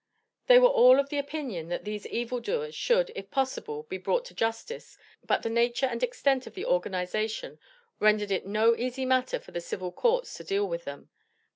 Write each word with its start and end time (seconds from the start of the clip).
They 0.47 0.57
were 0.57 0.67
all 0.67 0.99
of 0.99 1.09
the 1.09 1.19
opinion 1.19 1.67
that 1.69 1.85
these 1.85 2.07
evil 2.07 2.39
doers, 2.39 2.73
should, 2.73 3.11
if 3.15 3.29
possible, 3.29 3.83
be 3.83 3.99
brought 3.99 4.25
to 4.25 4.33
justice; 4.33 4.97
but 5.23 5.43
the 5.43 5.49
nature 5.51 5.85
and 5.85 6.01
extent 6.01 6.47
of 6.47 6.55
the 6.55 6.65
organization 6.65 7.59
rendered 7.99 8.31
it 8.31 8.47
no 8.47 8.75
easy 8.75 9.05
matter 9.05 9.39
for 9.39 9.51
the 9.51 9.61
civil 9.61 9.91
courts 9.91 10.33
to 10.37 10.43
deal 10.43 10.67
with 10.67 10.85
them. 10.85 11.11